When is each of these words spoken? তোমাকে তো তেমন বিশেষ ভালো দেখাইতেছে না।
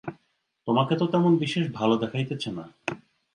তোমাকে 0.67 0.93
তো 0.95 1.05
তেমন 1.07 1.33
বিশেষ 1.37 1.65
ভালো 1.69 1.95
দেখাইতেছে 1.97 2.49
না। 2.57 2.65